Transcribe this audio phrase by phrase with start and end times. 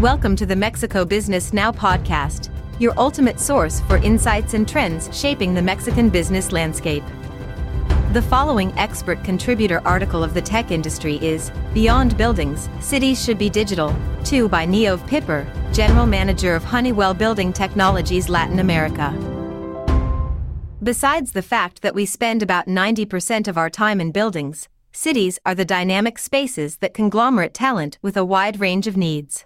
[0.00, 5.54] Welcome to the Mexico Business Now podcast, your ultimate source for insights and trends shaping
[5.54, 7.02] the Mexican business landscape.
[8.12, 13.50] The following expert contributor article of the tech industry is Beyond Buildings Cities Should Be
[13.50, 13.92] Digital,
[14.22, 19.10] Too by Neove Pipper, General Manager of Honeywell Building Technologies Latin America.
[20.80, 25.56] Besides the fact that we spend about 90% of our time in buildings, cities are
[25.56, 29.44] the dynamic spaces that conglomerate talent with a wide range of needs.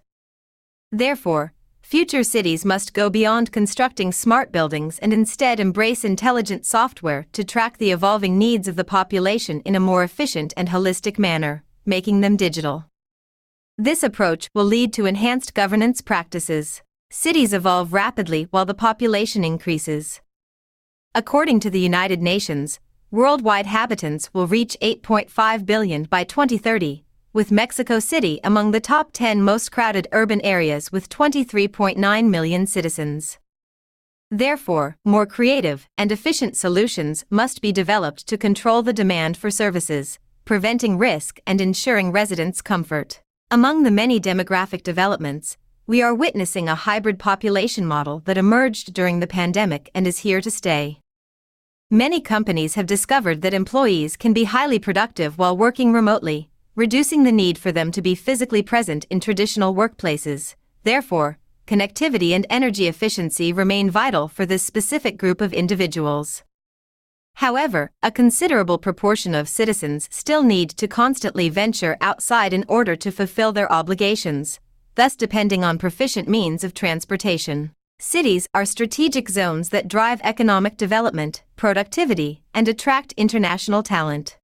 [0.95, 7.43] Therefore, future cities must go beyond constructing smart buildings and instead embrace intelligent software to
[7.43, 12.21] track the evolving needs of the population in a more efficient and holistic manner, making
[12.21, 12.85] them digital.
[13.79, 16.83] This approach will lead to enhanced governance practices.
[17.11, 20.21] Cities evolve rapidly while the population increases.
[21.15, 27.99] According to the United Nations, worldwide habitants will reach 8.5 billion by 2030, with Mexico
[27.99, 33.39] City among the top 10 most crowded urban areas with 23.9 million citizens.
[34.31, 40.19] Therefore, more creative and efficient solutions must be developed to control the demand for services,
[40.45, 43.21] preventing risk and ensuring residents' comfort.
[43.51, 49.21] Among the many demographic developments, we are witnessing a hybrid population model that emerged during
[49.21, 51.01] the pandemic and is here to stay.
[51.91, 57.33] Many companies have discovered that employees can be highly productive while working remotely, reducing the
[57.33, 60.55] need for them to be physically present in traditional workplaces.
[60.85, 66.43] Therefore, connectivity and energy efficiency remain vital for this specific group of individuals.
[67.37, 73.13] However, a considerable proportion of citizens still need to constantly venture outside in order to
[73.13, 74.61] fulfill their obligations,
[74.95, 77.73] thus depending on proficient means of transportation.
[77.99, 84.39] Cities are strategic zones that drive economic development, productivity, and attract international talent.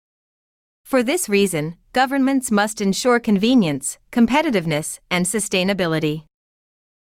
[0.88, 6.24] For this reason, governments must ensure convenience, competitiveness, and sustainability.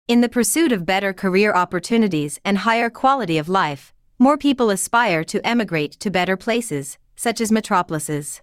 [0.06, 5.24] In the pursuit of better career opportunities and higher quality of life, more people aspire
[5.24, 8.42] to emigrate to better places, such as metropolises.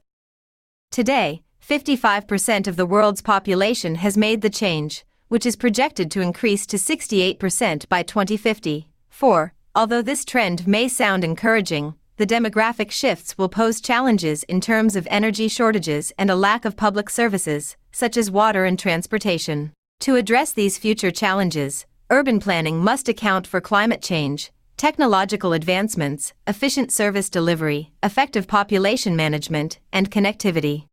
[0.91, 6.65] Today, 55% of the world's population has made the change, which is projected to increase
[6.65, 8.89] to 68% by 2050.
[9.11, 9.53] 4.
[9.75, 15.07] Although this trend may sound encouraging, the demographic shifts will pose challenges in terms of
[15.11, 19.73] energy shortages and a lack of public services, such as water and transportation.
[20.01, 26.91] To address these future challenges, urban planning must account for climate change, technological advancements, efficient
[26.91, 30.87] service delivery, effective population management, and connectivity.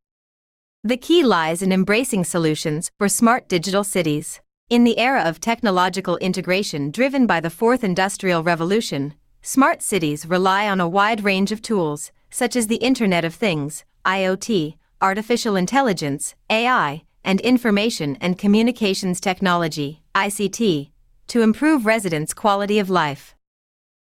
[0.83, 4.41] The key lies in embracing solutions for smart digital cities.
[4.69, 9.13] In the era of technological integration driven by the fourth industrial revolution,
[9.45, 13.83] Smart cities rely on a wide range of tools, such as the Internet of Things,
[14.05, 20.91] IoT, artificial intelligence, AI, and information and communications technology, ICT,
[21.27, 23.35] to improve residents' quality of life.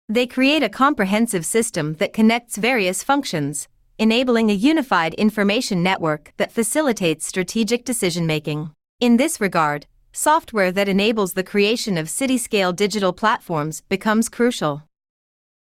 [0.08, 6.52] They create a comprehensive system that connects various functions, enabling a unified information network that
[6.52, 8.70] facilitates strategic decision making.
[9.00, 14.84] In this regard, software that enables the creation of city scale digital platforms becomes crucial.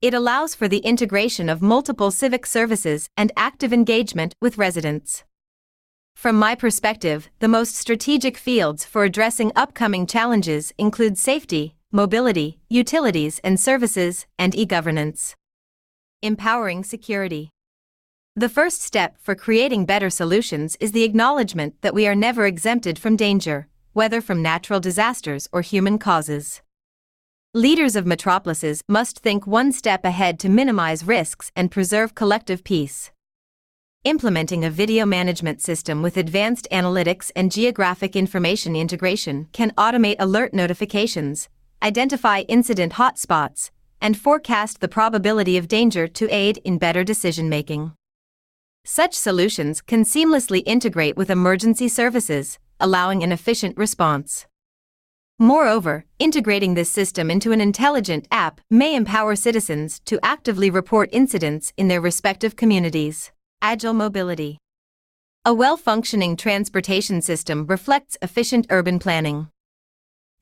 [0.03, 5.25] It allows for the integration of multiple civic services and active engagement with residents.
[6.17, 13.41] From my perspective, the most strategic fields for addressing upcoming challenges include safety, mobility, utilities
[13.45, 15.35] and services, and e governance.
[16.23, 17.51] Empowering security.
[18.35, 22.99] The first step for creating better solutions is the acknowledgement that we are never exempted
[22.99, 26.63] from danger, whether from natural disasters or human causes.
[27.55, 33.11] Leaders of metropolises must think one step ahead to minimize risks and preserve collective peace.
[34.05, 40.55] Implementing a video management system with advanced analytics and geographic information integration can automate alert
[40.55, 41.49] notifications,
[41.83, 47.91] identify incident hotspots, and forecast the probability of danger to aid in better decision making.
[48.85, 54.47] Such solutions can seamlessly integrate with emergency services, allowing an efficient response.
[55.43, 61.73] Moreover, integrating this system into an intelligent app may empower citizens to actively report incidents
[61.79, 63.33] in their respective communities.
[63.63, 64.59] Agile mobility.
[65.47, 69.49] A well functioning transportation system reflects efficient urban planning.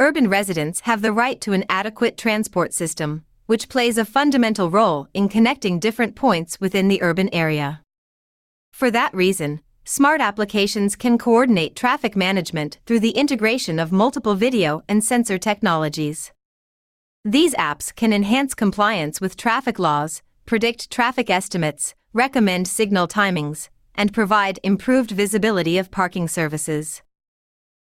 [0.01, 5.07] Urban residents have the right to an adequate transport system, which plays a fundamental role
[5.15, 7.83] in connecting different points within the urban area.
[8.73, 14.83] For that reason, Smart applications can coordinate traffic management through the integration of multiple video
[14.87, 16.31] and sensor technologies.
[17.25, 24.13] These apps can enhance compliance with traffic laws, predict traffic estimates, recommend signal timings, and
[24.13, 27.01] provide improved visibility of parking services.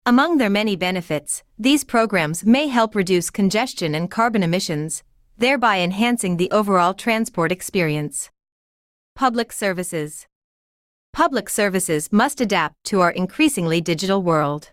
[0.06, 5.02] Among their many benefits, these programs may help reduce congestion and carbon emissions,
[5.36, 8.30] thereby enhancing the overall transport experience.
[9.16, 10.28] Public Services
[11.18, 14.70] Public services must adapt to our increasingly digital world.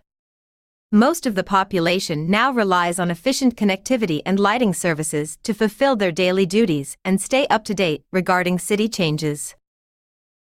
[0.92, 6.12] Most of the population now relies on efficient connectivity and lighting services to fulfill their
[6.12, 9.56] daily duties and stay up to date regarding city changes.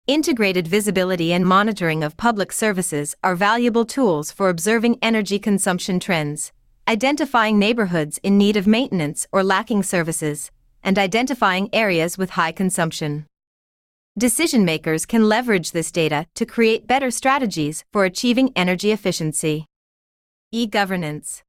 [0.06, 6.52] Integrated visibility and monitoring of public services are valuable tools for observing energy consumption trends,
[6.86, 10.50] identifying neighborhoods in need of maintenance or lacking services,
[10.82, 13.24] and identifying areas with high consumption.
[14.16, 19.66] Decision makers can leverage this data to create better strategies for achieving energy efficiency.
[20.52, 21.42] E governance.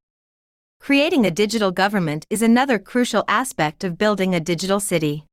[0.80, 5.28] Creating a digital government is another crucial aspect of building a digital city.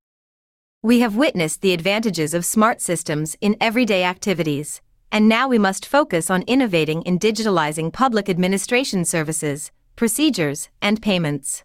[0.82, 5.86] We have witnessed the advantages of smart systems in everyday activities, and now we must
[5.86, 11.64] focus on innovating in digitalizing public administration services, procedures, and payments.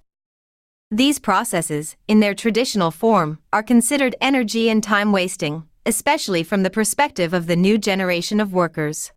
[0.89, 6.69] These processes, in their traditional form, are considered energy and time wasting, especially from the
[6.69, 9.11] perspective of the new generation of workers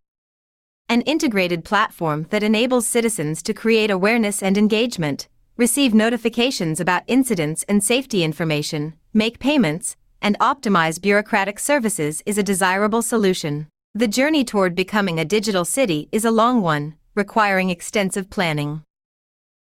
[0.91, 7.65] an integrated platform that enables citizens to create awareness and engagement, receive notifications about incidents
[7.69, 13.69] and safety information, make payments, and optimize bureaucratic services is a desirable solution.
[13.95, 18.83] The journey toward becoming a digital city is a long one, requiring extensive planning.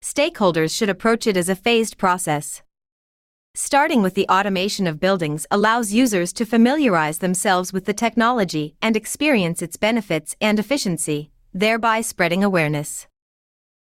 [0.02, 2.62] Stakeholders should approach it as a phased process.
[3.54, 8.96] Starting with the automation of buildings allows users to familiarize themselves with the technology and
[8.96, 13.08] experience its benefits and efficiency, thereby spreading awareness.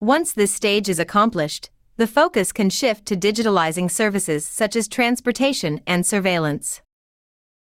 [0.00, 5.82] Once this stage is accomplished, the focus can shift to digitalizing services such as transportation
[5.86, 6.80] and surveillance.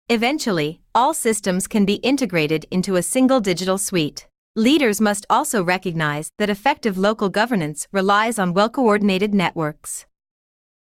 [0.08, 4.26] Eventually, all systems can be integrated into a single digital suite.
[4.56, 10.06] Leaders must also recognize that effective local governance relies on well coordinated networks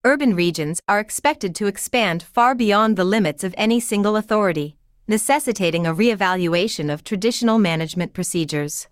[0.06, 4.78] urban regions are expected to expand far beyond the limits of any single authority,
[5.10, 8.88] necessitating a re-evaluation of traditional management procedures.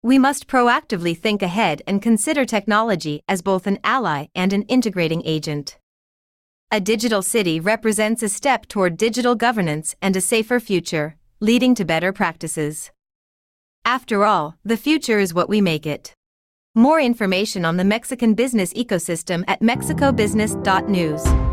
[0.00, 5.22] We must proactively think ahead and consider technology as both an ally and an integrating
[5.24, 5.78] agent.
[6.70, 11.84] A digital city represents a step toward digital governance and a safer future, leading to
[11.84, 12.92] better practices.
[13.84, 16.14] After all, the future is what we make it.
[16.74, 21.51] More information on the Mexican business ecosystem at mexicobusiness.news.